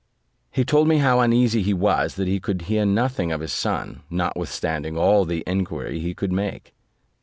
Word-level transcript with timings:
He 0.49 0.65
told 0.65 0.87
me 0.87 0.97
how 0.97 1.19
uneasy 1.19 1.61
he 1.61 1.75
was 1.75 2.15
that 2.15 2.27
he 2.27 2.39
could 2.39 2.63
hear 2.63 2.87
nothing 2.87 3.31
of 3.31 3.39
his 3.41 3.53
son, 3.53 4.01
notwithstanding 4.09 4.97
all 4.97 5.25
the 5.25 5.43
enquiry 5.45 5.99
he 5.99 6.15
could 6.15 6.31
make. 6.31 6.73